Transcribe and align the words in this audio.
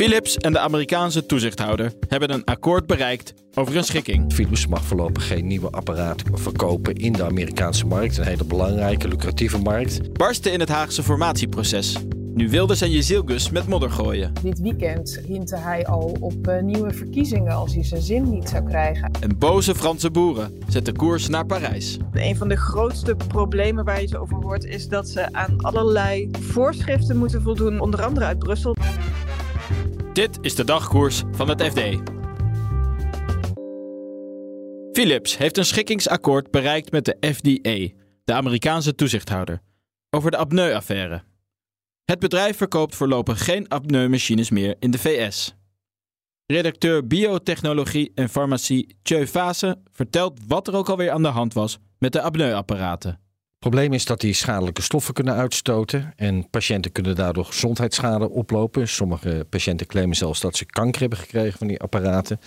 Philips 0.00 0.36
en 0.36 0.52
de 0.52 0.58
Amerikaanse 0.58 1.26
toezichthouder 1.26 1.92
hebben 2.08 2.32
een 2.32 2.44
akkoord 2.44 2.86
bereikt 2.86 3.34
over 3.54 3.76
een 3.76 3.84
schikking. 3.84 4.32
Philips 4.32 4.66
mag 4.66 4.84
voorlopig 4.84 5.26
geen 5.26 5.46
nieuwe 5.46 5.70
apparaten 5.70 6.38
verkopen 6.38 6.94
in 6.94 7.12
de 7.12 7.24
Amerikaanse 7.24 7.86
markt. 7.86 8.18
Een 8.18 8.26
hele 8.26 8.44
belangrijke, 8.44 9.08
lucratieve 9.08 9.58
markt. 9.58 10.12
Barsten 10.12 10.52
in 10.52 10.60
het 10.60 10.68
Haagse 10.68 11.02
formatieproces. 11.02 11.96
Nu 12.34 12.48
Wilders 12.48 12.80
en 12.80 12.90
Jezilgus 12.90 13.50
met 13.50 13.66
modder 13.66 13.90
gooien. 13.90 14.32
Dit 14.42 14.60
weekend 14.60 15.20
hintte 15.26 15.56
hij 15.56 15.86
al 15.86 16.16
op 16.20 16.48
uh, 16.48 16.62
nieuwe 16.62 16.94
verkiezingen 16.94 17.52
als 17.52 17.74
hij 17.74 17.84
zijn 17.84 18.02
zin 18.02 18.30
niet 18.30 18.48
zou 18.48 18.64
krijgen. 18.64 19.10
En 19.20 19.38
boze 19.38 19.74
Franse 19.74 20.10
boeren 20.10 20.58
zetten 20.68 20.96
koers 20.96 21.28
naar 21.28 21.46
Parijs. 21.46 21.98
Een 22.12 22.36
van 22.36 22.48
de 22.48 22.56
grootste 22.56 23.16
problemen 23.28 23.84
waar 23.84 24.00
je 24.00 24.06
het 24.06 24.16
over 24.16 24.36
hoort 24.36 24.64
is 24.64 24.88
dat 24.88 25.08
ze 25.08 25.32
aan 25.32 25.60
allerlei 25.60 26.30
voorschriften 26.40 27.16
moeten 27.16 27.42
voldoen, 27.42 27.80
onder 27.80 28.02
andere 28.02 28.26
uit 28.26 28.38
Brussel. 28.38 28.76
Dit 30.12 30.38
is 30.40 30.54
de 30.54 30.64
dagkoers 30.64 31.22
van 31.30 31.48
het 31.48 31.62
FD. 31.62 31.80
Philips 34.92 35.36
heeft 35.36 35.56
een 35.56 35.64
schikkingsakkoord 35.64 36.50
bereikt 36.50 36.90
met 36.90 37.04
de 37.04 37.16
FDA, 37.34 37.94
de 38.24 38.32
Amerikaanse 38.32 38.94
toezichthouder, 38.94 39.60
over 40.10 40.30
de 40.30 40.36
apneu-affaire. 40.36 41.22
Het 42.04 42.18
bedrijf 42.18 42.56
verkoopt 42.56 42.94
voorlopig 42.94 43.44
geen 43.44 43.68
apneumachines 43.68 44.50
meer 44.50 44.76
in 44.78 44.90
de 44.90 44.98
VS. 44.98 45.54
Redacteur 46.46 47.06
biotechnologie 47.06 48.12
en 48.14 48.28
farmacie 48.28 48.96
Tjeu 49.02 49.26
Vase 49.26 49.82
vertelt 49.92 50.40
wat 50.46 50.68
er 50.68 50.74
ook 50.74 50.88
alweer 50.88 51.10
aan 51.10 51.22
de 51.22 51.28
hand 51.28 51.52
was 51.52 51.78
met 51.98 52.12
de 52.12 52.20
apneuapparaten. 52.20 53.29
Het 53.60 53.68
probleem 53.70 53.92
is 53.92 54.04
dat 54.04 54.20
die 54.20 54.32
schadelijke 54.32 54.82
stoffen 54.82 55.14
kunnen 55.14 55.34
uitstoten 55.34 56.12
en 56.16 56.50
patiënten 56.50 56.92
kunnen 56.92 57.16
daardoor 57.16 57.44
gezondheidsschade 57.44 58.30
oplopen. 58.30 58.88
Sommige 58.88 59.46
patiënten 59.50 59.86
claimen 59.86 60.16
zelfs 60.16 60.40
dat 60.40 60.56
ze 60.56 60.64
kanker 60.64 61.00
hebben 61.00 61.18
gekregen 61.18 61.58
van 61.58 61.66
die 61.66 61.80
apparaten. 61.80 62.40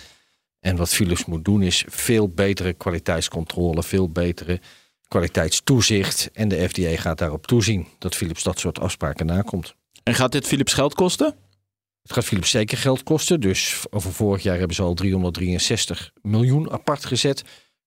En 0.60 0.76
wat 0.76 0.88
Philips 0.88 1.24
moet 1.24 1.44
doen 1.44 1.62
is 1.62 1.84
veel 1.88 2.28
betere 2.28 2.72
kwaliteitscontrole, 2.72 3.82
veel 3.82 4.08
betere 4.08 4.60
kwaliteitstoezicht. 5.08 6.30
En 6.32 6.48
de 6.48 6.68
FDA 6.68 6.96
gaat 6.96 7.18
daarop 7.18 7.46
toezien 7.46 7.86
dat 7.98 8.14
Philips 8.14 8.42
dat 8.42 8.58
soort 8.58 8.80
afspraken 8.80 9.26
nakomt. 9.26 9.74
En 10.02 10.14
gaat 10.14 10.32
dit 10.32 10.46
Philips 10.46 10.72
geld 10.72 10.94
kosten? 10.94 11.34
Het 12.02 12.12
gaat 12.12 12.24
Philips 12.24 12.50
zeker 12.50 12.78
geld 12.78 13.02
kosten. 13.02 13.40
Dus 13.40 13.84
over 13.90 14.12
vorig 14.12 14.42
jaar 14.42 14.58
hebben 14.58 14.76
ze 14.76 14.82
al 14.82 14.94
363 14.94 16.10
miljoen 16.22 16.70
apart 16.70 17.04
gezet. 17.04 17.44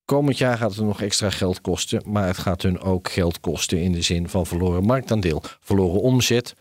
Komend 0.08 0.38
jaar 0.38 0.58
gaat 0.58 0.76
het 0.76 0.86
nog 0.86 1.02
extra 1.02 1.30
geld 1.30 1.62
kosten, 1.62 2.02
maar 2.06 2.28
het 2.28 2.38
gaat 2.38 2.62
hun 2.62 2.80
ook 2.80 3.10
geld 3.12 3.40
kosten 3.40 3.82
in 3.82 3.92
de 3.92 4.02
zin 4.02 4.30
van 4.30 4.46
verloren 4.46 4.84
marktaandeel, 4.84 5.44
verloren 5.60 6.02
omzet. 6.02 6.54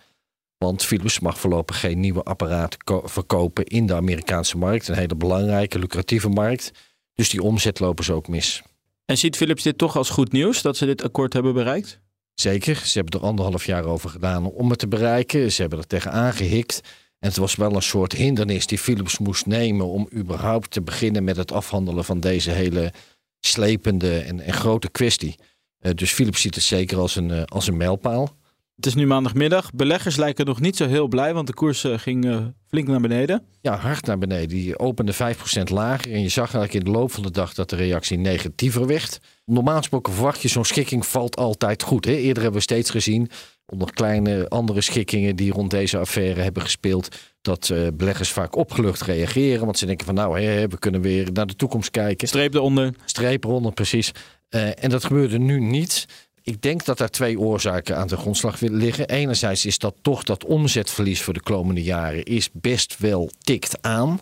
Want 0.59 0.85
Philips 0.85 1.21
mag 1.21 1.39
voorlopig 1.41 1.81
geen 1.81 2.01
nieuwe 2.01 2.23
apparaten 2.23 2.79
verkopen 3.05 3.65
in 3.65 3.87
de 3.87 3.95
Amerikaanse 3.95 4.57
markt. 4.57 4.89
Een 4.89 4.97
hele 4.97 5.15
belangrijke, 5.15 5.79
lucratieve 5.79 6.29
markt. 6.29 6.73
Dus 7.15 7.31
die 7.31 7.43
omzet 7.43 7.81
lopen 7.81 8.05
ze 8.05 8.13
ook 8.13 8.29
mis. 8.29 8.63
En 9.05 9.19
ziet 9.19 9.37
Philips 9.37 9.63
dit 9.63 9.79
toch 9.79 9.97
als 9.97 10.11
goed 10.11 10.33
nieuws 10.33 10.63
dat 10.63 10.77
ze 10.77 10.87
dit 10.87 11.03
akkoord 11.03 11.33
hebben 11.33 11.55
bereikt? 11.55 12.01
Zeker. 12.35 12.77
Ze 12.77 12.99
hebben 12.99 13.21
er 13.21 13.27
anderhalf 13.27 13.67
jaar 13.67 13.85
over 13.85 14.11
gedaan 14.11 14.47
om 14.47 14.71
het 14.71 14.79
te 14.79 14.89
bereiken. 14.89 15.53
Ze 15.53 15.61
hebben 15.61 15.79
er 15.79 15.87
tegenaan 15.87 16.33
gehikt. 16.33 16.81
En 17.19 17.29
het 17.29 17.37
was 17.37 17.55
wel 17.55 17.75
een 17.75 17.83
soort 17.83 18.13
hindernis 18.13 18.67
die 18.67 18.79
Philips 18.79 19.19
moest 19.19 19.47
nemen 19.47 19.87
om 19.87 20.09
überhaupt 20.15 20.71
te 20.71 20.83
beginnen 20.83 21.25
met 21.25 21.37
het 21.37 21.53
afhandelen 21.53 22.05
van 22.05 22.21
deze 22.21 22.51
hele 22.51 22.93
slepende 23.41 24.19
en, 24.19 24.41
en 24.41 24.53
grote 24.53 24.91
kwestie. 24.91 25.35
Uh, 25.81 25.93
dus 25.93 26.13
Philips 26.13 26.41
ziet 26.41 26.55
het 26.55 26.65
zeker 26.65 26.99
als 26.99 27.17
een, 27.17 27.29
uh, 27.29 27.43
als 27.43 27.67
een 27.67 27.77
mijlpaal. 27.77 28.37
Het 28.77 28.87
is 28.87 28.95
nu 28.95 29.07
maandagmiddag. 29.07 29.73
Beleggers 29.73 30.17
lijken 30.17 30.47
nog 30.47 30.61
niet 30.61 30.77
zo 30.77 30.87
heel 30.87 31.09
blij, 31.09 31.35
want 31.35 31.47
de 31.47 31.55
koers 31.55 31.85
uh, 31.85 31.99
ging 31.99 32.53
flink 32.69 32.89
naar 32.89 33.01
beneden. 33.01 33.43
Ja, 33.61 33.77
hard 33.77 34.07
naar 34.07 34.19
beneden. 34.19 34.49
Die 34.49 34.79
opende 34.79 35.15
5% 35.15 35.17
lager. 35.65 36.13
En 36.13 36.23
je 36.23 36.29
zag 36.29 36.55
eigenlijk 36.55 36.75
in 36.75 36.93
de 36.93 36.99
loop 36.99 37.13
van 37.13 37.23
de 37.23 37.31
dag 37.31 37.55
dat 37.55 37.71
de 37.71 37.77
reactie 37.77 38.19
negatiever 38.19 38.87
werd. 38.87 39.21
Normaal 39.45 39.77
gesproken 39.77 40.13
verwacht 40.13 40.43
je 40.43 40.49
zo'n 40.49 40.65
schikking 40.65 41.07
valt 41.07 41.37
altijd 41.37 41.83
goed. 41.83 42.05
Hè? 42.05 42.13
Eerder 42.13 42.43
hebben 42.43 42.61
we 42.61 42.67
steeds 42.67 42.91
gezien, 42.91 43.31
onder 43.67 43.93
kleine 43.93 44.49
andere 44.49 44.81
schikkingen 44.81 45.37
die 45.37 45.53
rond 45.53 45.71
deze 45.71 45.99
affaire 45.99 46.41
hebben 46.41 46.63
gespeeld, 46.63 47.17
dat 47.43 47.69
uh, 47.73 47.89
beleggers 47.95 48.31
vaak 48.31 48.57
opgelucht 48.57 49.03
reageren. 49.03 49.65
Want 49.65 49.79
ze 49.79 49.87
denken 49.87 50.07
van 50.07 50.15
nou, 50.15 50.41
hè, 50.41 50.69
we 50.69 50.79
kunnen 50.79 51.01
weer 51.01 51.33
naar 51.33 51.47
de 51.47 51.57
toekomst 51.57 51.91
kijken. 51.91 52.29
Streep 52.29 52.55
eronder. 52.55 52.95
Streep 53.05 53.45
eronder, 53.45 53.73
precies. 53.73 54.13
Uh, 54.51 54.85
en 54.85 54.91
dat 54.91 55.05
gebeurde 55.05 55.39
nu 55.39 55.61
niet. 55.61 56.07
Ik 56.43 56.63
denk 56.63 56.85
dat 56.85 56.99
daar 56.99 57.11
twee 57.11 57.39
oorzaken 57.39 57.97
aan 57.97 58.07
de 58.07 58.17
grondslag 58.17 58.61
liggen. 58.61 59.09
Enerzijds 59.09 59.67
is 59.67 59.79
dat 59.79 59.95
toch 60.03 60.23
dat 60.23 60.45
omzetverlies 60.45 61.23
voor 61.23 61.35
de 61.35 61.41
komende 61.43 61.83
jaren 61.83 62.25
is 62.25 62.51
best 62.53 62.99
wel 62.99 63.31
tikt 63.39 63.83
aan. 63.83 64.21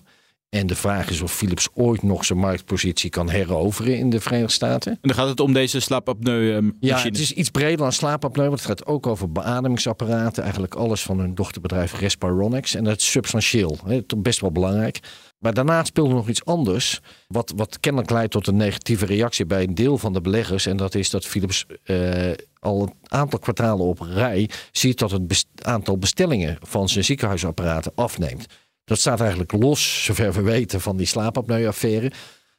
En 0.54 0.66
de 0.66 0.74
vraag 0.74 1.10
is 1.10 1.20
of 1.20 1.32
Philips 1.32 1.68
ooit 1.74 2.02
nog 2.02 2.24
zijn 2.24 2.38
marktpositie 2.38 3.10
kan 3.10 3.30
heroveren 3.30 3.98
in 3.98 4.10
de 4.10 4.20
Verenigde 4.20 4.52
Staten. 4.52 4.92
En 4.92 4.98
dan 5.00 5.14
gaat 5.14 5.28
het 5.28 5.40
om 5.40 5.52
deze 5.52 5.80
slaapapneu-machine. 5.80 6.72
Ja, 6.80 7.02
het 7.02 7.18
is 7.18 7.32
iets 7.32 7.50
breder 7.50 7.76
dan 7.76 7.92
slaapapneu, 7.92 8.46
want 8.46 8.58
het 8.58 8.68
gaat 8.68 8.86
ook 8.86 9.06
over 9.06 9.32
beademingsapparaten. 9.32 10.42
Eigenlijk 10.42 10.74
alles 10.74 11.02
van 11.02 11.18
hun 11.18 11.34
dochterbedrijf 11.34 11.98
Respironics. 11.98 12.74
En 12.74 12.84
dat 12.84 12.96
is 12.96 13.10
substantieel, 13.10 13.78
hè, 13.86 14.00
best 14.16 14.40
wel 14.40 14.52
belangrijk. 14.52 15.00
Maar 15.38 15.54
daarnaast 15.54 15.86
speelde 15.86 16.14
nog 16.14 16.28
iets 16.28 16.44
anders, 16.44 17.00
wat, 17.28 17.52
wat 17.56 17.80
kennelijk 17.80 18.10
leidt 18.10 18.32
tot 18.32 18.46
een 18.46 18.56
negatieve 18.56 19.06
reactie 19.06 19.46
bij 19.46 19.62
een 19.62 19.74
deel 19.74 19.98
van 19.98 20.12
de 20.12 20.20
beleggers. 20.20 20.66
En 20.66 20.76
dat 20.76 20.94
is 20.94 21.10
dat 21.10 21.26
Philips 21.26 21.66
uh, 21.84 22.30
al 22.58 22.82
een 22.82 22.92
aantal 23.08 23.38
kwartalen 23.38 23.86
op 23.86 24.00
rij 24.00 24.50
ziet 24.72 24.98
dat 24.98 25.10
het 25.10 25.46
aantal 25.62 25.98
bestellingen 25.98 26.58
van 26.60 26.88
zijn 26.88 27.04
ziekenhuisapparaten 27.04 27.92
afneemt. 27.94 28.46
Dat 28.84 28.98
staat 28.98 29.20
eigenlijk 29.20 29.52
los, 29.52 30.04
zover 30.04 30.32
we 30.32 30.42
weten, 30.42 30.80
van 30.80 30.96
die 30.96 31.06
slaapapneu-affaire. 31.06 32.12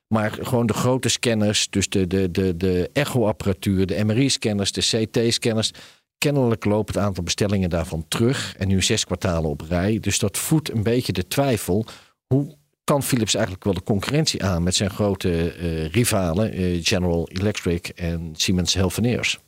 Maar 0.08 0.32
gewoon 0.42 0.66
de 0.66 0.74
grote 0.74 1.10
scanners, 1.10 1.70
dus 1.70 1.90
de, 1.90 2.08
de, 2.08 2.32
de, 2.32 2.58
de 2.58 2.90
echo-apparatuur, 2.94 3.86
de 3.86 4.04
MRI-scanners, 4.04 4.72
de 4.72 4.82
CT-scanners. 4.82 5.72
Kennelijk 6.18 6.66
loopt 6.66 6.88
het 6.88 7.04
aantal 7.04 7.24
bestellingen 7.24 7.70
daarvan 7.70 8.06
terug. 8.08 8.56
En 8.58 8.68
nu 8.68 8.82
zes 8.82 9.06
kwartalen 9.06 9.50
op 9.50 9.62
rij. 9.62 10.00
Dus 10.00 10.20
dat 10.20 10.38
voedt 10.38 10.72
een 10.72 10.84
beetje 10.84 11.14
de 11.14 11.28
twijfel. 11.28 11.86
Hoe 12.28 12.58
kan 12.84 13.04
Philips 13.04 13.34
eigenlijk 13.34 13.64
wel 13.64 13.74
de 13.74 13.84
concurrentie 13.84 14.44
aan 14.44 14.64
met 14.64 14.76
zijn 14.76 14.90
grote 14.90 15.58
uh, 15.60 15.88
rivalen, 15.88 16.60
uh, 16.60 16.80
General 16.84 17.30
Electric 17.30 17.88
en 17.88 18.30
Siemens 18.36 18.74
Healthineers? 18.74 19.40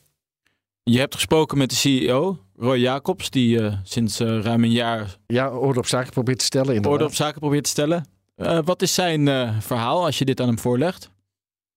Je 0.90 0.98
hebt 0.98 1.14
gesproken 1.14 1.58
met 1.58 1.70
de 1.70 1.76
CEO, 1.76 2.38
Roy 2.56 2.78
Jacobs, 2.78 3.30
die 3.30 3.58
uh, 3.58 3.72
sinds 3.82 4.20
uh, 4.20 4.40
ruim 4.40 4.64
een 4.64 4.70
jaar. 4.70 5.16
Ja, 5.26 5.50
orde 5.50 5.78
op 5.78 5.86
zaken 5.86 6.12
probeert 6.12 6.38
te 6.38 6.44
stellen. 6.44 6.68
Inderdaad. 6.68 6.92
Orde 6.92 7.04
op 7.04 7.14
zaken 7.14 7.40
probeert 7.40 7.64
te 7.64 7.70
stellen. 7.70 8.06
Uh, 8.36 8.58
wat 8.64 8.82
is 8.82 8.94
zijn 8.94 9.52
verhaal 9.62 10.04
als 10.04 10.18
je 10.18 10.24
dit 10.24 10.40
aan 10.40 10.46
hem 10.46 10.58
voorlegt? 10.58 11.10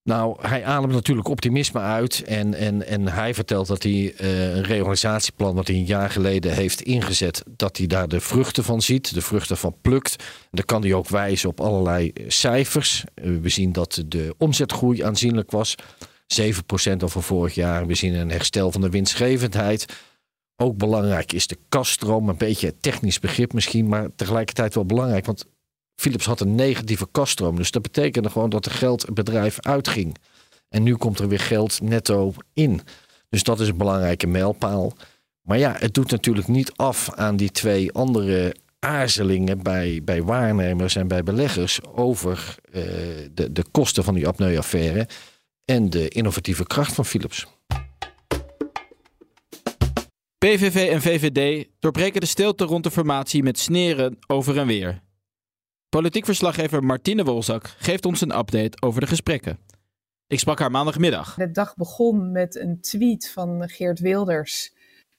Nou, 0.03 0.47
hij 0.47 0.65
ademt 0.65 0.93
natuurlijk 0.93 1.27
optimisme 1.27 1.79
uit. 1.79 2.23
En, 2.23 2.53
en, 2.53 2.87
en 2.87 3.07
hij 3.07 3.33
vertelt 3.33 3.67
dat 3.67 3.83
hij 3.83 4.13
een 4.17 4.63
reorganisatieplan 4.63 5.55
wat 5.55 5.67
hij 5.67 5.75
een 5.75 5.85
jaar 5.85 6.09
geleden 6.09 6.53
heeft 6.53 6.81
ingezet, 6.81 7.43
dat 7.55 7.77
hij 7.77 7.87
daar 7.87 8.07
de 8.07 8.19
vruchten 8.19 8.63
van 8.63 8.81
ziet, 8.81 9.13
de 9.13 9.21
vruchten 9.21 9.57
van 9.57 9.75
plukt. 9.81 10.23
Dan 10.51 10.65
kan 10.65 10.81
hij 10.81 10.93
ook 10.93 11.07
wijzen 11.07 11.49
op 11.49 11.59
allerlei 11.59 12.13
cijfers. 12.27 13.03
we 13.13 13.49
zien 13.49 13.71
dat 13.71 14.03
de 14.07 14.35
omzetgroei 14.37 15.01
aanzienlijk 15.03 15.51
was. 15.51 15.75
7% 16.39 16.97
over 17.03 17.23
vorig 17.23 17.55
jaar. 17.55 17.87
We 17.87 17.95
zien 17.95 18.13
een 18.13 18.31
herstel 18.31 18.71
van 18.71 18.81
de 18.81 18.89
winstgevendheid. 18.89 19.85
Ook 20.55 20.77
belangrijk 20.77 21.33
is 21.33 21.47
de 21.47 21.57
kaststroom. 21.69 22.29
Een 22.29 22.37
beetje 22.37 22.77
technisch 22.77 23.19
begrip 23.19 23.53
misschien, 23.53 23.87
maar 23.87 24.09
tegelijkertijd 24.15 24.75
wel 24.75 24.85
belangrijk. 24.85 25.25
Want 25.25 25.45
Philips 25.95 26.25
had 26.25 26.39
een 26.39 26.55
negatieve 26.55 27.07
kaststroom. 27.11 27.55
Dus 27.55 27.71
dat 27.71 27.81
betekende 27.81 28.29
gewoon 28.29 28.49
dat 28.49 28.65
er 28.65 28.71
geld 28.71 29.01
het 29.01 29.13
bedrijf 29.13 29.59
uitging. 29.59 30.17
En 30.69 30.83
nu 30.83 30.95
komt 30.95 31.19
er 31.19 31.27
weer 31.27 31.39
geld 31.39 31.81
netto 31.81 32.33
in. 32.53 32.81
Dus 33.29 33.43
dat 33.43 33.59
is 33.59 33.67
een 33.67 33.77
belangrijke 33.77 34.27
mijlpaal. 34.27 34.93
Maar 35.41 35.57
ja, 35.57 35.75
het 35.77 35.93
doet 35.93 36.11
natuurlijk 36.11 36.47
niet 36.47 36.71
af 36.75 37.13
aan 37.13 37.35
die 37.35 37.51
twee 37.51 37.91
andere 37.91 38.55
aarzelingen 38.79 39.63
bij, 39.63 40.01
bij 40.03 40.23
waarnemers 40.23 40.95
en 40.95 41.07
bij 41.07 41.23
beleggers 41.23 41.83
over 41.83 42.55
uh, 42.73 42.83
de, 43.33 43.51
de 43.51 43.65
kosten 43.71 44.03
van 44.03 44.13
die 44.13 44.27
apneu-affaire 44.27 45.07
en 45.65 45.89
de 45.89 46.07
innovatieve 46.07 46.65
kracht 46.65 46.93
van 46.93 47.05
Philips. 47.05 47.47
PVV 50.37 50.89
en 50.89 51.01
VVD 51.01 51.67
doorbreken 51.79 52.21
de 52.21 52.27
stilte 52.27 52.63
rond 52.63 52.83
de 52.83 52.91
formatie 52.91 53.43
met 53.43 53.59
sneren 53.59 54.17
over 54.27 54.57
en 54.57 54.67
weer. 54.67 55.01
Politiek 55.89 56.25
verslaggever 56.25 56.83
Martine 56.83 57.23
Wolzak 57.23 57.75
geeft 57.77 58.05
ons 58.05 58.21
een 58.21 58.37
update 58.37 58.81
over 58.81 59.01
de 59.01 59.07
gesprekken. 59.07 59.59
Ik 60.27 60.39
sprak 60.39 60.59
haar 60.59 60.71
maandagmiddag. 60.71 61.35
De 61.35 61.51
dag 61.51 61.75
begon 61.75 62.31
met 62.31 62.55
een 62.55 62.81
tweet 62.81 63.31
van 63.31 63.69
Geert 63.69 63.99
Wilders 63.99 64.73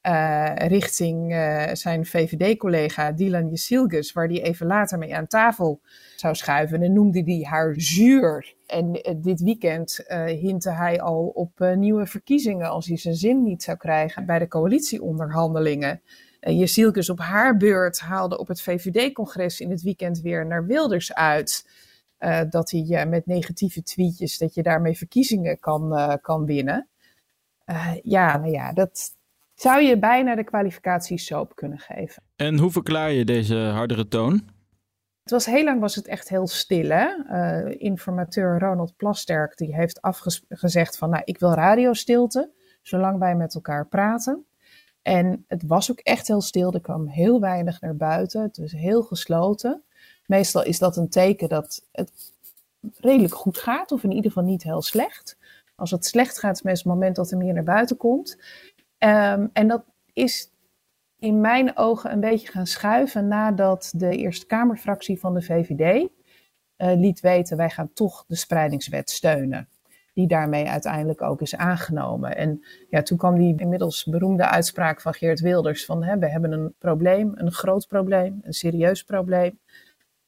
uh, 0.07 0.55
richting 0.57 1.33
uh, 1.33 1.69
zijn 1.73 2.07
VVD-collega 2.07 3.13
Dylan 3.13 3.49
Jesilgus, 3.49 4.13
waar 4.13 4.29
die 4.29 4.43
even 4.43 4.67
later 4.67 4.99
mee 4.99 5.17
aan 5.17 5.27
tafel 5.27 5.81
zou 6.17 6.35
schuiven. 6.35 6.83
En 6.83 6.93
noemde 6.93 7.23
hij 7.23 7.47
haar 7.49 7.75
zuur. 7.77 8.55
En 8.67 9.09
uh, 9.09 9.15
dit 9.17 9.41
weekend 9.41 10.05
hintte 10.27 10.71
hij 10.71 11.01
al 11.01 11.27
op 11.27 11.75
nieuwe 11.75 12.07
verkiezingen 12.07 12.71
als 12.71 12.87
hij 12.87 12.97
zijn 12.97 13.15
zin 13.15 13.43
niet 13.43 13.63
zou 13.63 13.77
krijgen 13.77 14.27
bij 14.27 14.39
de 14.39 14.49
coalitieonderhandelingen. 14.49 16.03
Jesilgus 16.41 17.11
op 17.11 17.19
haar 17.19 17.57
beurt 17.57 18.01
haalde 18.01 18.39
op 18.39 18.49
het 18.49 18.63
VVD-congres 18.63 19.61
in 19.61 19.71
het 19.71 19.83
weekend 19.83 20.21
weer 20.21 20.47
naar 20.47 20.67
Wilders 20.67 21.15
uit. 21.15 21.67
dat 22.51 22.71
hij 22.71 23.07
met 23.07 23.27
negatieve 23.27 23.83
tweetjes, 23.83 24.39
dat 24.39 24.55
je 24.55 24.63
daarmee 24.63 24.97
verkiezingen 24.97 25.59
kan, 25.59 26.19
kan 26.23 26.45
winnen. 26.45 26.89
ja, 28.03 28.37
nou 28.37 28.51
ja, 28.51 28.73
dat, 28.73 29.15
zou 29.63 29.83
je 29.83 29.99
bijna 29.99 30.35
de 30.35 30.45
kwalificatie 30.45 31.19
soap 31.19 31.57
kunnen 31.57 31.79
geven. 31.79 32.23
En 32.37 32.59
hoe 32.59 32.71
verklaar 32.71 33.13
je 33.13 33.25
deze 33.25 33.57
hardere 33.57 34.09
toon? 34.09 34.33
Het 35.23 35.31
was 35.31 35.47
heel 35.47 35.65
lang 35.65 35.81
was 35.81 35.95
het 35.95 36.07
echt 36.07 36.29
heel 36.29 36.47
stil. 36.47 36.89
Hè? 36.89 37.09
Uh, 37.31 37.75
informateur 37.79 38.59
Ronald 38.59 38.97
Plasterk 38.97 39.57
die 39.57 39.75
heeft 39.75 40.01
afgezegd 40.01 40.99
van 40.99 41.11
nou, 41.11 41.23
ik 41.25 41.39
wil 41.39 41.53
radiostilte, 41.53 42.51
zolang 42.83 43.19
wij 43.19 43.35
met 43.35 43.55
elkaar 43.55 43.87
praten. 43.87 44.45
En 45.03 45.45
het 45.49 45.63
was 45.67 45.91
ook 45.91 45.99
echt 45.99 46.27
heel 46.27 46.41
stil, 46.41 46.73
er 46.73 46.81
kwam 46.81 47.07
heel 47.07 47.41
weinig 47.41 47.81
naar 47.81 47.97
buiten, 47.97 48.43
het 48.43 48.57
was 48.57 48.73
heel 48.73 49.03
gesloten. 49.03 49.83
Meestal 50.27 50.65
is 50.65 50.79
dat 50.79 50.97
een 50.97 51.09
teken 51.09 51.49
dat 51.49 51.85
het 51.93 52.33
redelijk 52.97 53.35
goed 53.35 53.59
gaat, 53.59 53.93
of 53.93 54.05
in 54.05 54.13
ieder 54.13 54.31
geval 54.31 54.49
niet 54.49 54.63
heel 54.63 54.83
slecht. 54.83 55.37
Als 55.75 55.91
het 55.91 56.07
slecht 56.07 56.39
gaat, 56.39 56.65
is 56.65 56.79
het 56.79 56.85
moment 56.85 57.17
dat 57.17 57.31
er 57.31 57.37
meer 57.37 57.55
naar 57.55 57.63
buiten 57.63 57.97
komt. 57.97 58.39
Um, 59.05 59.51
en 59.53 59.69
dat 59.69 59.85
is 60.13 60.53
in 61.19 61.41
mijn 61.41 61.77
ogen 61.77 62.13
een 62.13 62.21
beetje 62.21 62.49
gaan 62.49 62.67
schuiven 62.67 63.29
nadat 63.29 63.93
de 63.97 64.17
Eerste 64.17 64.47
Kamerfractie 64.47 65.21
van 65.21 65.35
de 65.35 65.43
VVD 65.43 66.09
eh, 66.77 66.95
liet 66.95 67.21
weten: 67.21 67.57
wij 67.57 67.71
gaan 67.71 67.93
toch 67.93 68.25
de 68.27 68.37
spreidingswet 68.37 69.11
steunen. 69.11 69.69
Die 70.15 70.27
daarmee 70.27 70.69
uiteindelijk 70.69 71.23
ook 71.23 71.41
is 71.41 71.57
aangenomen. 71.57 72.37
En 72.37 72.65
ja, 72.89 73.03
toen 73.03 73.19
kwam 73.19 73.39
die 73.39 73.61
inmiddels 73.61 74.05
beroemde 74.05 74.49
uitspraak 74.49 75.01
van 75.01 75.15
Geert 75.15 75.41
Wilders: 75.41 75.85
van 75.85 76.05
hè, 76.05 76.19
we 76.19 76.29
hebben 76.29 76.53
een 76.53 76.75
probleem, 76.79 77.33
een 77.35 77.53
groot 77.53 77.87
probleem, 77.87 78.41
een 78.43 78.53
serieus 78.53 79.03
probleem. 79.03 79.59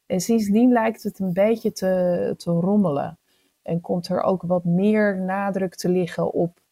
En 0.07 0.21
sindsdien 0.21 0.73
lijkt 0.73 1.03
het 1.03 1.19
een 1.19 1.33
beetje 1.33 1.73
te, 1.73 2.35
te 2.37 2.51
rommelen. 2.51 3.19
En 3.63 3.81
komt 3.81 4.09
er 4.09 4.23
ook 4.23 4.43
wat 4.43 4.65
meer 4.65 5.21
nadruk 5.21 5.75
te 5.75 5.89
liggen 5.89 6.33
op 6.33 6.63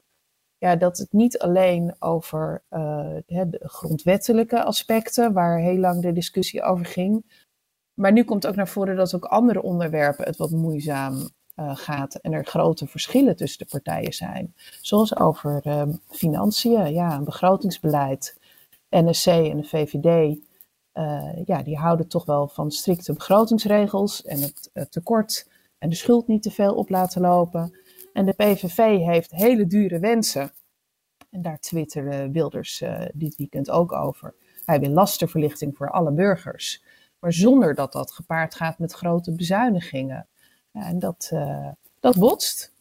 ja, 0.63 0.77
dat 0.77 0.99
het 0.99 1.13
niet 1.13 1.39
alleen 1.39 1.95
over 1.99 2.63
uh, 2.71 3.15
de 3.27 3.61
grondwettelijke 3.63 4.65
aspecten, 4.65 5.33
waar 5.33 5.59
heel 5.59 5.77
lang 5.77 6.03
de 6.03 6.13
discussie 6.13 6.63
over 6.63 6.87
ging. 6.87 7.25
Maar 7.95 8.13
nu 8.13 8.25
komt 8.25 8.47
ook 8.47 8.55
naar 8.55 8.69
voren 8.69 8.97
dat 8.97 9.15
ook 9.15 9.25
andere 9.25 9.63
onderwerpen 9.63 10.25
het 10.25 10.37
wat 10.37 10.51
moeizaam 10.51 11.15
uh, 11.15 11.77
gaat 11.77 12.15
en 12.15 12.33
er 12.33 12.45
grote 12.45 12.87
verschillen 12.87 13.37
tussen 13.37 13.59
de 13.59 13.71
partijen 13.71 14.13
zijn. 14.13 14.55
Zoals 14.81 15.17
over 15.17 15.63
uh, 15.67 15.83
financiën, 16.09 16.93
ja, 16.93 17.21
begrotingsbeleid. 17.21 18.39
NSC 18.91 19.27
en 19.27 19.57
de 19.57 19.65
VVD, 19.65 20.39
ja, 21.47 21.63
die 21.63 21.77
houden 21.77 22.09
toch 22.09 22.25
wel 22.25 22.49
van 22.49 22.71
strikte 22.71 23.13
begrotingsregels 23.13 24.23
en 24.25 24.43
het 24.43 24.91
tekort 24.91 25.49
en 25.79 25.89
de 25.89 25.95
schuld 25.95 26.27
niet 26.27 26.43
te 26.43 26.51
veel 26.51 26.75
op 26.75 26.89
laten 26.89 27.21
lopen. 27.21 27.77
En 28.13 28.27
de 28.27 28.33
PVV 28.33 28.99
heeft 28.99 29.31
hele 29.31 29.67
dure 29.67 29.99
wensen. 29.99 30.53
En 31.31 31.43
daar 31.43 31.59
twitterde 31.59 32.31
Wilders 32.31 32.81
uh, 32.81 33.05
dit 33.13 33.37
weekend 33.37 33.71
ook 33.71 33.93
over. 33.93 34.35
Hij 34.65 34.81
wil 34.81 34.91
lastenverlichting 34.91 35.77
voor 35.77 35.91
alle 35.91 36.13
burgers. 36.13 36.83
Maar 37.19 37.33
zonder 37.33 37.75
dat 37.75 37.93
dat 37.93 38.13
gepaard 38.13 38.55
gaat 38.55 38.79
met 38.79 38.93
grote 38.93 39.33
bezuinigingen. 39.33 40.27
Ja, 40.73 40.87
en 40.87 40.99
dat, 40.99 41.31
uh, 41.33 41.69
dat 42.01 42.19
botst. 42.19 42.73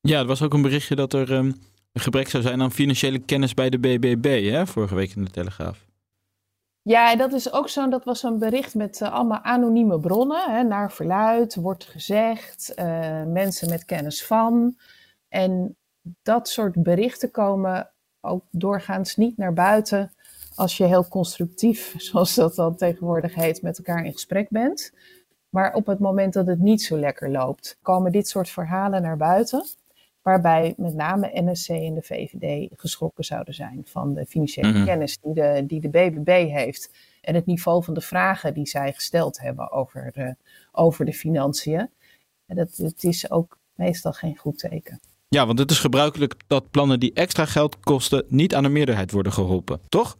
Ja, 0.00 0.18
er 0.18 0.26
was 0.26 0.42
ook 0.42 0.54
een 0.54 0.62
berichtje 0.62 0.94
dat 0.94 1.12
er 1.12 1.32
um, 1.32 1.54
een 1.92 2.00
gebrek 2.00 2.28
zou 2.28 2.42
zijn 2.42 2.62
aan 2.62 2.72
financiële 2.72 3.18
kennis 3.18 3.54
bij 3.54 3.70
de 3.70 3.78
BBB, 3.78 4.50
hè, 4.50 4.66
vorige 4.66 4.94
week 4.94 5.14
in 5.14 5.24
de 5.24 5.30
Telegraaf. 5.30 5.83
Ja, 6.86 7.16
dat 7.16 7.32
is 7.32 7.52
ook 7.52 7.68
zo'n, 7.68 7.90
dat 7.90 8.04
was 8.04 8.20
zo'n 8.20 8.38
bericht 8.38 8.74
met 8.74 9.00
uh, 9.00 9.12
allemaal 9.12 9.40
anonieme 9.42 10.00
bronnen. 10.00 10.50
Hè, 10.50 10.62
naar 10.62 10.92
verluid 10.92 11.54
wordt 11.54 11.84
gezegd, 11.84 12.72
uh, 12.76 13.22
mensen 13.22 13.68
met 13.68 13.84
kennis 13.84 14.24
van. 14.26 14.76
En 15.28 15.76
dat 16.22 16.48
soort 16.48 16.82
berichten 16.82 17.30
komen 17.30 17.90
ook 18.20 18.44
doorgaans 18.50 19.16
niet 19.16 19.36
naar 19.36 19.52
buiten 19.52 20.12
als 20.54 20.76
je 20.76 20.84
heel 20.84 21.08
constructief, 21.08 21.94
zoals 22.08 22.34
dat 22.34 22.54
dan 22.54 22.76
tegenwoordig 22.76 23.34
heet, 23.34 23.62
met 23.62 23.78
elkaar 23.78 24.04
in 24.04 24.12
gesprek 24.12 24.48
bent. 24.50 24.92
Maar 25.48 25.74
op 25.74 25.86
het 25.86 25.98
moment 25.98 26.32
dat 26.32 26.46
het 26.46 26.58
niet 26.58 26.82
zo 26.82 26.96
lekker 26.96 27.30
loopt, 27.30 27.78
komen 27.82 28.12
dit 28.12 28.28
soort 28.28 28.48
verhalen 28.48 29.02
naar 29.02 29.16
buiten. 29.16 29.64
Waarbij 30.24 30.74
met 30.76 30.94
name 30.94 31.30
NSC 31.32 31.68
en 31.68 31.94
de 31.94 32.02
VVD 32.02 32.70
geschrokken 32.76 33.24
zouden 33.24 33.54
zijn 33.54 33.82
van 33.84 34.14
de 34.14 34.26
financiële 34.26 34.72
mhm. 34.72 34.84
kennis 34.84 35.18
die 35.20 35.34
de, 35.34 35.64
die 35.66 35.80
de 35.80 35.88
BBB 35.88 36.50
heeft. 36.50 36.90
En 37.20 37.34
het 37.34 37.46
niveau 37.46 37.84
van 37.84 37.94
de 37.94 38.00
vragen 38.00 38.54
die 38.54 38.66
zij 38.66 38.92
gesteld 38.92 39.40
hebben 39.40 39.70
over 39.70 40.10
de, 40.14 40.36
over 40.72 41.04
de 41.04 41.12
financiën. 41.12 41.90
En 42.46 42.56
dat, 42.56 42.76
het 42.76 43.04
is 43.04 43.30
ook 43.30 43.58
meestal 43.74 44.12
geen 44.12 44.36
goed 44.36 44.58
teken. 44.58 45.00
Ja, 45.28 45.46
want 45.46 45.58
het 45.58 45.70
is 45.70 45.78
gebruikelijk 45.78 46.34
dat 46.46 46.70
plannen 46.70 47.00
die 47.00 47.12
extra 47.12 47.44
geld 47.44 47.80
kosten 47.80 48.24
niet 48.28 48.54
aan 48.54 48.62
de 48.62 48.68
meerderheid 48.68 49.10
worden 49.10 49.32
geholpen, 49.32 49.80
toch? 49.88 50.16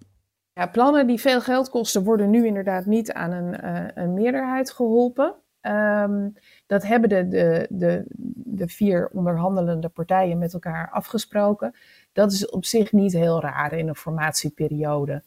Ja, 0.52 0.66
plannen 0.66 1.06
die 1.06 1.20
veel 1.20 1.40
geld 1.40 1.70
kosten 1.70 2.04
worden 2.04 2.30
nu 2.30 2.46
inderdaad 2.46 2.86
niet 2.86 3.12
aan 3.12 3.30
een, 3.30 3.64
uh, 3.64 3.88
een 3.94 4.14
meerderheid 4.14 4.70
geholpen. 4.70 5.34
Um, 5.66 6.34
dat 6.66 6.82
hebben 6.82 7.08
de, 7.08 7.28
de, 7.28 7.66
de, 7.70 8.04
de 8.34 8.68
vier 8.68 9.08
onderhandelende 9.12 9.88
partijen 9.88 10.38
met 10.38 10.52
elkaar 10.52 10.90
afgesproken. 10.90 11.74
Dat 12.12 12.32
is 12.32 12.50
op 12.50 12.64
zich 12.64 12.92
niet 12.92 13.12
heel 13.12 13.40
raar 13.40 13.72
in 13.72 13.88
een 13.88 13.94
formatieperiode. 13.96 15.22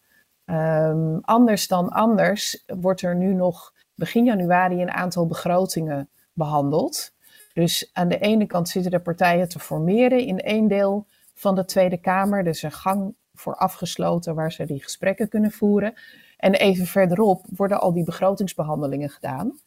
Um, 0.45 1.19
anders 1.21 1.67
dan 1.67 1.89
anders 1.89 2.63
wordt 2.65 3.01
er 3.01 3.15
nu 3.15 3.33
nog 3.33 3.73
begin 3.95 4.25
januari 4.25 4.81
een 4.81 4.91
aantal 4.91 5.27
begrotingen 5.27 6.09
behandeld. 6.33 7.13
Dus 7.53 7.89
aan 7.93 8.07
de 8.07 8.19
ene 8.19 8.45
kant 8.45 8.69
zitten 8.69 8.91
de 8.91 8.99
partijen 8.99 9.49
te 9.49 9.59
formeren 9.59 10.19
in 10.19 10.39
één 10.39 10.67
deel 10.67 11.05
van 11.33 11.55
de 11.55 11.65
Tweede 11.65 11.97
Kamer. 11.97 12.43
Dus 12.43 12.63
een 12.63 12.71
gang 12.71 13.15
voor 13.33 13.55
afgesloten 13.55 14.35
waar 14.35 14.51
ze 14.51 14.65
die 14.65 14.83
gesprekken 14.83 15.29
kunnen 15.29 15.51
voeren. 15.51 15.93
En 16.37 16.53
even 16.53 16.85
verderop 16.85 17.45
worden 17.55 17.79
al 17.79 17.93
die 17.93 18.03
begrotingsbehandelingen 18.03 19.09
gedaan. 19.09 19.59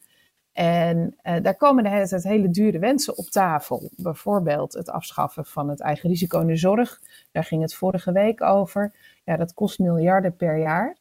En 0.53 1.15
uh, 1.23 1.35
daar 1.41 1.55
komen 1.55 1.83
de 1.83 2.19
hele 2.21 2.49
dure 2.49 2.79
wensen 2.79 3.17
op 3.17 3.25
tafel. 3.25 3.91
Bijvoorbeeld 3.95 4.73
het 4.73 4.89
afschaffen 4.89 5.45
van 5.45 5.69
het 5.69 5.79
eigen 5.79 6.09
risico 6.09 6.39
in 6.39 6.47
de 6.47 6.55
zorg. 6.55 7.01
Daar 7.31 7.43
ging 7.43 7.61
het 7.61 7.73
vorige 7.73 8.11
week 8.11 8.41
over. 8.41 8.93
Ja, 9.23 9.37
dat 9.37 9.53
kost 9.53 9.79
miljarden 9.79 10.35
per 10.35 10.57
jaar. 10.57 10.97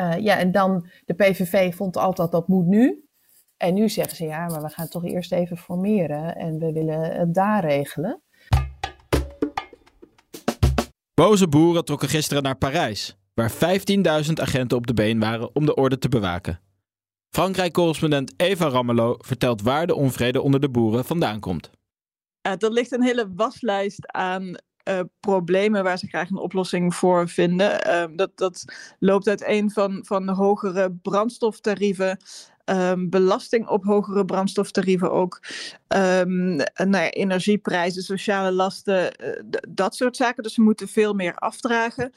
Uh, 0.00 0.18
ja, 0.18 0.38
en 0.38 0.52
dan 0.52 0.86
de 1.04 1.14
PVV 1.14 1.74
vond 1.74 1.96
altijd 1.96 2.30
dat 2.30 2.48
moet 2.48 2.66
nu. 2.66 3.04
En 3.56 3.74
nu 3.74 3.88
zeggen 3.88 4.16
ze 4.16 4.24
ja, 4.24 4.46
maar 4.46 4.62
we 4.62 4.68
gaan 4.68 4.88
toch 4.88 5.04
eerst 5.04 5.32
even 5.32 5.56
formeren 5.56 6.36
en 6.36 6.58
we 6.58 6.72
willen 6.72 7.00
het 7.00 7.34
daar 7.34 7.64
regelen. 7.64 8.22
Boze 11.14 11.48
boeren 11.48 11.84
trokken 11.84 12.08
gisteren 12.08 12.42
naar 12.42 12.56
Parijs, 12.56 13.18
waar 13.34 13.52
15.000 13.52 13.58
agenten 14.34 14.76
op 14.76 14.86
de 14.86 14.94
been 14.94 15.20
waren 15.20 15.54
om 15.54 15.66
de 15.66 15.74
orde 15.74 15.98
te 15.98 16.08
bewaken. 16.08 16.60
Frankrijk-correspondent 17.30 18.32
Eva 18.36 18.68
Rammelo 18.68 19.16
vertelt 19.18 19.62
waar 19.62 19.86
de 19.86 19.94
onvrede 19.94 20.40
onder 20.40 20.60
de 20.60 20.68
boeren 20.68 21.04
vandaan 21.04 21.40
komt. 21.40 21.70
er 22.42 22.72
ligt 22.72 22.92
een 22.92 23.02
hele 23.02 23.32
waslijst 23.34 24.12
aan 24.12 24.56
uh, 24.84 25.00
problemen 25.20 25.84
waar 25.84 25.98
ze 25.98 26.06
graag 26.06 26.30
een 26.30 26.36
oplossing 26.36 26.94
voor 26.94 27.28
vinden. 27.28 27.86
Uh, 27.86 28.16
dat, 28.16 28.30
dat 28.34 28.64
loopt 28.98 29.28
uiteen 29.28 29.70
van, 29.70 30.04
van 30.06 30.28
hogere 30.28 30.92
brandstoftarieven 31.02 32.18
um, 32.64 33.10
belasting 33.10 33.68
op 33.68 33.84
hogere 33.84 34.24
brandstoftarieven 34.24 35.12
ook. 35.12 35.42
Nou 35.88 36.58
ja, 36.74 37.10
energieprijzen, 37.10 38.02
sociale 38.02 38.52
lasten, 38.52 39.12
uh, 39.24 39.58
dat 39.68 39.94
soort 39.94 40.16
zaken. 40.16 40.42
Dus 40.42 40.54
ze 40.54 40.60
moeten 40.60 40.88
veel 40.88 41.14
meer 41.14 41.34
afdragen. 41.34 42.12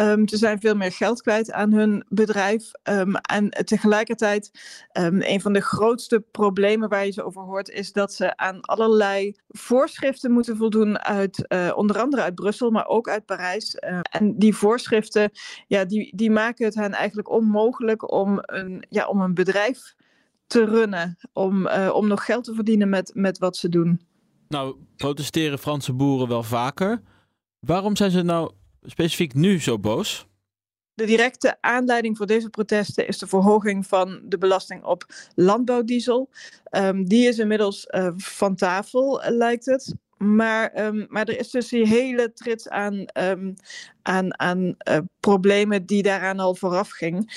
Um, 0.00 0.28
ze 0.28 0.36
zijn 0.36 0.60
veel 0.60 0.74
meer 0.74 0.92
geld 0.92 1.22
kwijt 1.22 1.52
aan 1.52 1.72
hun 1.72 2.04
bedrijf. 2.08 2.70
Um, 2.82 3.14
en 3.16 3.50
tegelijkertijd, 3.50 4.50
um, 4.98 5.22
een 5.22 5.40
van 5.40 5.52
de 5.52 5.60
grootste 5.60 6.20
problemen 6.30 6.88
waar 6.88 7.06
je 7.06 7.12
ze 7.12 7.24
over 7.24 7.42
hoort, 7.42 7.68
is 7.68 7.92
dat 7.92 8.12
ze 8.12 8.36
aan 8.36 8.60
allerlei 8.60 9.36
voorschriften 9.48 10.32
moeten 10.32 10.56
voldoen 10.56 10.98
uit 10.98 11.44
uh, 11.48 11.72
onder 11.74 12.00
andere 12.00 12.22
uit 12.22 12.34
Brussel, 12.34 12.70
maar 12.70 12.86
ook 12.86 13.08
uit 13.08 13.24
Parijs. 13.24 13.74
En 14.10 14.38
die 14.38 14.56
voorschriften, 14.56 15.30
ja, 15.66 15.84
die, 15.84 16.16
die 16.16 16.30
maken 16.30 16.64
het 16.64 16.74
hen 16.74 16.92
eigenlijk 16.92 17.30
onmogelijk 17.30 18.12
om 18.12 18.38
een, 18.40 18.84
ja, 18.88 19.06
om 19.06 19.20
een 19.20 19.34
bedrijf 19.34 19.94
te 20.46 20.64
runnen, 20.64 21.18
om, 21.32 21.66
uh, 21.66 21.90
om 21.94 22.08
nog 22.08 22.24
geld 22.24 22.44
te 22.44 22.54
verdienen 22.54 22.88
met, 22.88 23.10
met 23.14 23.38
wat 23.38 23.56
ze 23.56 23.68
doen. 23.68 24.00
Nou, 24.48 24.76
protesteren 24.96 25.58
Franse 25.58 25.92
boeren 25.92 26.28
wel 26.28 26.42
vaker. 26.42 27.02
Waarom 27.60 27.96
zijn 27.96 28.10
ze 28.10 28.22
nou 28.22 28.52
specifiek 28.82 29.34
nu 29.34 29.60
zo 29.60 29.78
boos? 29.78 30.26
De 30.94 31.04
directe 31.04 31.56
aanleiding 31.60 32.16
voor 32.16 32.26
deze 32.26 32.50
protesten 32.50 33.06
is 33.06 33.18
de 33.18 33.26
verhoging 33.26 33.86
van 33.86 34.20
de 34.24 34.38
belasting 34.38 34.84
op 34.84 35.06
landbouwdiesel. 35.34 36.30
Um, 36.70 37.08
die 37.08 37.28
is 37.28 37.38
inmiddels 37.38 37.86
uh, 37.90 38.08
van 38.16 38.54
tafel, 38.54 39.20
lijkt 39.24 39.66
het. 39.66 39.94
Maar, 40.16 40.84
um, 40.86 41.06
maar 41.08 41.28
er 41.28 41.38
is 41.38 41.50
dus 41.50 41.68
die 41.68 41.86
hele 41.86 42.32
trits 42.32 42.68
aan, 42.68 43.04
um, 43.18 43.54
aan, 44.02 44.38
aan 44.38 44.74
uh, 44.88 44.98
problemen 45.20 45.86
die 45.86 46.02
daaraan 46.02 46.38
al 46.38 46.54
vooraf 46.54 46.90
ging. 46.90 47.30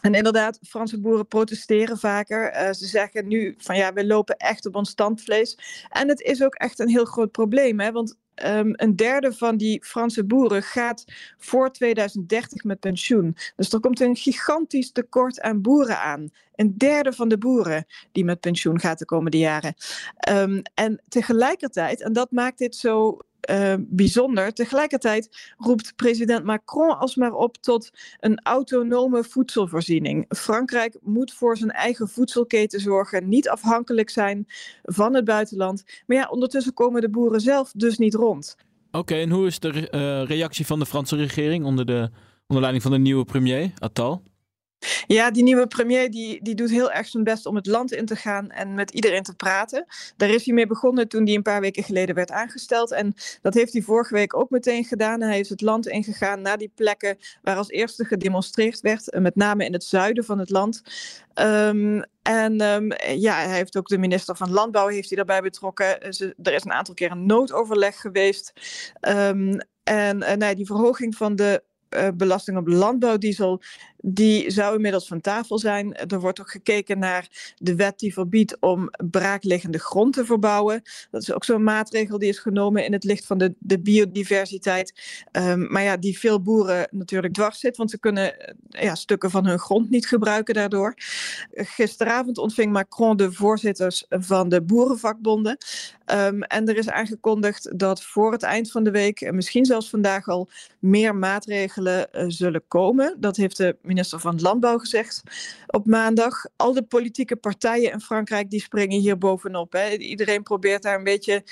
En 0.00 0.14
inderdaad, 0.14 0.58
Franse 0.62 1.00
boeren 1.00 1.26
protesteren 1.26 1.98
vaker. 1.98 2.52
Uh, 2.52 2.72
ze 2.72 2.86
zeggen 2.86 3.28
nu 3.28 3.54
van 3.58 3.76
ja, 3.76 3.92
we 3.92 4.06
lopen 4.06 4.36
echt 4.36 4.66
op 4.66 4.74
ons 4.74 4.90
standvlees. 4.90 5.58
En 5.88 6.08
het 6.08 6.20
is 6.20 6.42
ook 6.42 6.54
echt 6.54 6.78
een 6.78 6.88
heel 6.88 7.04
groot 7.04 7.30
probleem. 7.30 7.80
Hè? 7.80 7.92
Want 7.92 8.18
um, 8.46 8.72
een 8.76 8.96
derde 8.96 9.32
van 9.32 9.56
die 9.56 9.84
Franse 9.84 10.24
boeren 10.24 10.62
gaat 10.62 11.04
voor 11.38 11.72
2030 11.72 12.64
met 12.64 12.80
pensioen. 12.80 13.36
Dus 13.56 13.72
er 13.72 13.80
komt 13.80 14.00
een 14.00 14.16
gigantisch 14.16 14.92
tekort 14.92 15.40
aan 15.40 15.62
boeren 15.62 16.00
aan. 16.00 16.30
Een 16.54 16.78
derde 16.78 17.12
van 17.12 17.28
de 17.28 17.38
boeren 17.38 17.86
die 18.12 18.24
met 18.24 18.40
pensioen 18.40 18.80
gaat 18.80 18.98
de 18.98 19.04
komende 19.04 19.38
jaren. 19.38 19.74
Um, 20.28 20.62
en 20.74 21.02
tegelijkertijd, 21.08 22.02
en 22.02 22.12
dat 22.12 22.30
maakt 22.30 22.58
dit 22.58 22.76
zo 22.76 23.18
uh, 23.50 23.74
bijzonder. 23.78 24.52
Tegelijkertijd 24.52 25.52
roept 25.56 25.96
president 25.96 26.44
Macron 26.44 26.98
alsmaar 26.98 27.32
op 27.32 27.56
tot 27.56 27.90
een 28.20 28.40
autonome 28.42 29.24
voedselvoorziening. 29.24 30.24
Frankrijk 30.28 30.96
moet 31.02 31.32
voor 31.32 31.56
zijn 31.56 31.70
eigen 31.70 32.08
voedselketen 32.08 32.80
zorgen, 32.80 33.28
niet 33.28 33.48
afhankelijk 33.48 34.10
zijn 34.10 34.46
van 34.82 35.14
het 35.14 35.24
buitenland. 35.24 35.84
Maar 36.06 36.16
ja, 36.16 36.28
ondertussen 36.28 36.74
komen 36.74 37.00
de 37.00 37.10
boeren 37.10 37.40
zelf 37.40 37.72
dus 37.72 37.98
niet 37.98 38.14
rond. 38.14 38.56
Oké, 38.90 39.14
en 39.14 39.30
hoe 39.30 39.46
is 39.46 39.58
de 39.58 39.68
uh, 39.90 40.28
reactie 40.28 40.66
van 40.66 40.78
de 40.78 40.86
Franse 40.86 41.16
regering 41.16 41.64
onder, 41.64 41.86
de, 41.86 42.10
onder 42.46 42.60
leiding 42.60 42.82
van 42.82 42.92
de 42.92 42.98
nieuwe 42.98 43.24
premier, 43.24 43.72
Attal? 43.78 44.22
Ja, 45.06 45.30
die 45.30 45.42
nieuwe 45.42 45.66
premier 45.66 46.10
die, 46.10 46.42
die 46.42 46.54
doet 46.54 46.70
heel 46.70 46.92
erg 46.92 47.06
zijn 47.06 47.24
best 47.24 47.46
om 47.46 47.56
het 47.56 47.66
land 47.66 47.92
in 47.92 48.06
te 48.06 48.16
gaan 48.16 48.50
en 48.50 48.74
met 48.74 48.90
iedereen 48.90 49.22
te 49.22 49.34
praten. 49.34 49.86
Daar 50.16 50.28
is 50.28 50.44
hij 50.44 50.54
mee 50.54 50.66
begonnen 50.66 51.08
toen 51.08 51.24
hij 51.26 51.34
een 51.34 51.42
paar 51.42 51.60
weken 51.60 51.82
geleden 51.82 52.14
werd 52.14 52.30
aangesteld. 52.30 52.92
En 52.92 53.14
dat 53.42 53.54
heeft 53.54 53.72
hij 53.72 53.82
vorige 53.82 54.14
week 54.14 54.36
ook 54.36 54.50
meteen 54.50 54.84
gedaan. 54.84 55.20
Hij 55.20 55.40
is 55.40 55.48
het 55.48 55.60
land 55.60 55.86
ingegaan 55.86 56.40
naar 56.40 56.58
die 56.58 56.72
plekken 56.74 57.18
waar 57.42 57.56
als 57.56 57.68
eerste 57.68 58.04
gedemonstreerd 58.04 58.80
werd. 58.80 59.18
Met 59.18 59.36
name 59.36 59.64
in 59.64 59.72
het 59.72 59.84
zuiden 59.84 60.24
van 60.24 60.38
het 60.38 60.50
land. 60.50 60.82
Um, 61.34 62.04
en 62.22 62.60
um, 62.60 62.92
ja, 63.16 63.34
hij 63.34 63.56
heeft 63.56 63.76
ook 63.76 63.88
de 63.88 63.98
minister 63.98 64.36
van 64.36 64.50
Landbouw 64.50 64.88
heeft 64.88 65.08
hij 65.08 65.16
daarbij 65.16 65.42
betrokken. 65.42 66.14
Ze, 66.14 66.34
er 66.42 66.52
is 66.52 66.64
een 66.64 66.72
aantal 66.72 66.94
keer 66.94 67.10
een 67.10 67.26
noodoverleg 67.26 68.00
geweest. 68.00 68.52
Um, 69.00 69.58
en 69.82 70.16
uh, 70.16 70.32
nee, 70.32 70.54
die 70.54 70.66
verhoging 70.66 71.16
van 71.16 71.36
de 71.36 71.62
belasting 72.14 72.56
op 72.56 72.68
landbouwdiesel, 72.68 73.62
die 74.02 74.50
zou 74.50 74.74
inmiddels 74.74 75.08
van 75.08 75.20
tafel 75.20 75.58
zijn. 75.58 75.94
Er 75.94 76.20
wordt 76.20 76.40
ook 76.40 76.50
gekeken 76.50 76.98
naar 76.98 77.54
de 77.56 77.74
wet 77.74 77.98
die 77.98 78.12
verbiedt 78.12 78.56
om 78.60 78.90
braakliggende 79.10 79.78
grond 79.78 80.12
te 80.12 80.24
verbouwen. 80.24 80.82
Dat 81.10 81.22
is 81.22 81.32
ook 81.32 81.44
zo'n 81.44 81.62
maatregel 81.62 82.18
die 82.18 82.28
is 82.28 82.38
genomen 82.38 82.84
in 82.84 82.92
het 82.92 83.04
licht 83.04 83.26
van 83.26 83.38
de, 83.38 83.54
de 83.58 83.80
biodiversiteit. 83.80 84.92
Um, 85.32 85.72
maar 85.72 85.82
ja, 85.82 85.96
die 85.96 86.18
veel 86.18 86.42
boeren 86.42 86.88
natuurlijk 86.90 87.34
dwars 87.34 87.58
zit, 87.60 87.76
want 87.76 87.90
ze 87.90 87.98
kunnen 87.98 88.54
ja, 88.68 88.94
stukken 88.94 89.30
van 89.30 89.46
hun 89.46 89.58
grond 89.58 89.90
niet 89.90 90.06
gebruiken 90.06 90.54
daardoor. 90.54 90.94
Gisteravond 91.52 92.38
ontving 92.38 92.72
Macron 92.72 93.16
de 93.16 93.32
voorzitters 93.32 94.04
van 94.08 94.48
de 94.48 94.62
boerenvakbonden. 94.62 95.56
Um, 96.06 96.42
en 96.42 96.68
er 96.68 96.76
is 96.76 96.88
aangekondigd 96.90 97.78
dat 97.78 98.02
voor 98.02 98.32
het 98.32 98.42
eind 98.42 98.70
van 98.70 98.84
de 98.84 98.90
week, 98.90 99.20
en 99.20 99.34
misschien 99.34 99.64
zelfs 99.64 99.90
vandaag 99.90 100.28
al, 100.28 100.48
meer 100.78 101.16
maatregelen 101.16 102.08
uh, 102.12 102.24
zullen 102.28 102.62
komen. 102.68 103.16
Dat 103.18 103.36
heeft 103.36 103.56
de 103.56 103.76
minister 103.90 104.20
van 104.20 104.40
Landbouw 104.40 104.78
gezegd 104.78 105.22
op 105.66 105.86
maandag. 105.86 106.44
Al 106.56 106.72
de 106.72 106.82
politieke 106.82 107.36
partijen 107.36 107.92
in 107.92 108.00
Frankrijk 108.00 108.50
die 108.50 108.60
springen 108.60 109.00
hier 109.00 109.18
bovenop. 109.18 109.72
Hè. 109.72 109.88
Iedereen 109.90 110.42
probeert 110.42 110.82
daar 110.82 110.98
een 110.98 111.04
beetje 111.04 111.44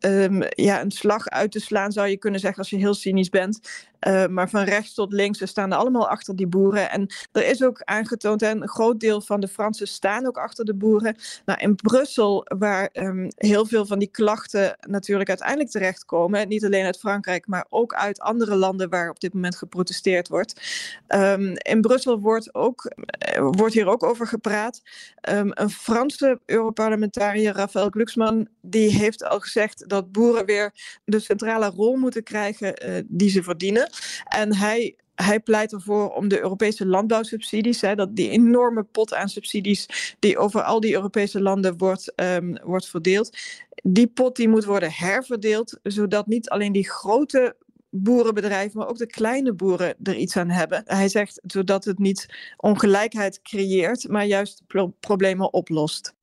um, 0.00 0.42
ja, 0.48 0.80
een 0.80 0.90
slag 0.90 1.28
uit 1.28 1.52
te 1.52 1.60
slaan, 1.60 1.92
zou 1.92 2.08
je 2.08 2.16
kunnen 2.16 2.40
zeggen, 2.40 2.58
als 2.58 2.70
je 2.70 2.76
heel 2.76 2.94
cynisch 2.94 3.28
bent. 3.28 3.60
Uh, 4.08 4.26
maar 4.26 4.50
van 4.50 4.62
rechts 4.62 4.94
tot 4.94 5.12
links, 5.12 5.38
we 5.38 5.46
staan 5.46 5.72
er 5.72 5.78
allemaal 5.78 6.08
achter 6.08 6.36
die 6.36 6.46
boeren. 6.46 6.90
En 6.90 7.06
er 7.32 7.46
is 7.46 7.62
ook 7.62 7.82
aangetoond, 7.82 8.42
en 8.42 8.62
een 8.62 8.68
groot 8.68 9.00
deel 9.00 9.20
van 9.20 9.40
de 9.40 9.48
Fransen 9.48 9.88
staan 9.88 10.26
ook 10.26 10.38
achter 10.38 10.64
de 10.64 10.74
boeren. 10.74 11.16
Nou, 11.44 11.60
in 11.60 11.74
Brussel, 11.74 12.46
waar 12.58 12.88
um, 12.92 13.28
heel 13.36 13.66
veel 13.66 13.86
van 13.86 13.98
die 13.98 14.10
klachten 14.10 14.76
natuurlijk 14.80 15.28
uiteindelijk 15.28 15.70
terechtkomen, 15.70 16.48
niet 16.48 16.64
alleen 16.64 16.84
uit 16.84 16.98
Frankrijk, 16.98 17.46
maar 17.46 17.66
ook 17.68 17.94
uit 17.94 18.20
andere 18.20 18.56
landen 18.56 18.90
waar 18.90 19.10
op 19.10 19.20
dit 19.20 19.34
moment 19.34 19.56
geprotesteerd 19.56 20.28
wordt. 20.28 20.60
Um, 21.08 21.52
in 21.56 21.80
Brussel 21.80 22.20
wordt, 22.20 22.54
ook, 22.54 22.92
uh, 23.36 23.48
wordt 23.50 23.74
hier 23.74 23.88
ook 23.88 24.02
over 24.02 24.26
gepraat. 24.26 24.82
een 25.20 25.70
Franse 25.70 26.40
Europarlementariër, 26.46 27.54
Raphaël 27.54 27.90
Glucksmann, 27.90 28.48
die 28.60 28.90
heeft 28.90 29.24
al 29.24 29.40
gezegd 29.40 29.88
dat 29.88 30.12
boeren 30.12 30.46
weer 30.46 30.72
de 31.04 31.18
centrale 31.18 31.66
rol 31.66 31.96
moeten 31.96 32.22
krijgen 32.22 32.88
uh, 32.88 33.02
die 33.06 33.30
ze 33.30 33.42
verdienen. 33.42 33.90
En 34.24 34.54
hij 34.54 34.96
hij 35.14 35.40
pleit 35.40 35.72
ervoor 35.72 36.10
om 36.10 36.28
de 36.28 36.40
Europese 36.40 36.86
landbouwsubsidies, 36.86 37.80
hè, 37.80 37.94
dat 37.94 38.16
die 38.16 38.30
enorme 38.30 38.82
pot 38.82 39.14
aan 39.14 39.28
subsidies 39.28 40.14
die 40.18 40.38
over 40.38 40.62
al 40.62 40.80
die 40.80 40.94
Europese 40.94 41.40
landen 41.40 41.76
wordt, 41.76 42.12
um, 42.16 42.58
wordt 42.62 42.88
verdeeld, 42.88 43.36
die 43.82 44.06
pot 44.06 44.36
die 44.36 44.48
moet 44.48 44.64
worden 44.64 44.92
herverdeeld, 44.92 45.78
zodat 45.82 46.26
niet 46.26 46.48
alleen 46.48 46.72
die 46.72 46.90
grote 46.90 47.56
boerenbedrijven, 47.90 48.78
maar 48.78 48.88
ook 48.88 48.98
de 48.98 49.06
kleine 49.06 49.52
boeren 49.52 49.94
er 50.02 50.16
iets 50.16 50.36
aan 50.36 50.50
hebben. 50.50 50.82
Hij 50.86 51.08
zegt 51.08 51.40
zodat 51.42 51.84
het 51.84 51.98
niet 51.98 52.26
ongelijkheid 52.56 53.42
creëert, 53.42 54.08
maar 54.08 54.26
juist 54.26 54.62
pro 54.66 54.92
problemen 55.00 55.52
oplost. 55.52 56.14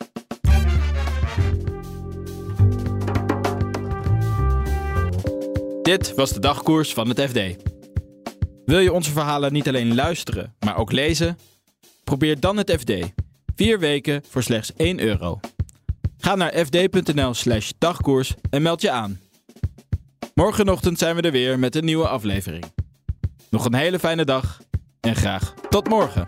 Dit 5.90 6.16
was 6.16 6.34
de 6.34 6.40
dagkoers 6.40 6.94
van 6.94 7.10
het 7.10 7.22
FD. 7.22 7.40
Wil 8.66 8.80
je 8.80 8.94
onze 8.94 9.12
verhalen 9.12 9.54
niet 9.54 9.68
alleen 9.68 9.96
luisteren, 9.96 10.56
maar 10.60 10.78
ook 10.78 10.92
lezen? 10.92 11.38
Probeer 12.04 12.40
dan 12.40 12.58
het 12.58 12.72
FD. 12.72 12.92
Vier 13.56 13.80
weken 13.80 14.24
voor 14.30 14.44
slechts 14.44 14.74
1 14.74 15.00
euro. 15.00 15.40
Ga 16.18 16.36
naar 16.36 16.52
fd.nl/slash 16.52 17.72
dagkoers 17.78 18.34
en 18.50 18.62
meld 18.62 18.82
je 18.82 18.92
aan. 18.92 19.20
Morgenochtend 20.34 20.98
zijn 20.98 21.16
we 21.16 21.22
er 21.22 21.32
weer 21.32 21.60
met 21.60 21.76
een 21.76 21.86
nieuwe 21.86 22.08
aflevering. 22.08 22.64
Nog 23.50 23.66
een 23.66 23.76
hele 23.76 24.00
fijne 24.00 24.26
dag 24.26 24.62
en 25.00 25.16
graag 25.16 25.54
tot 25.70 25.88
morgen. 25.88 26.28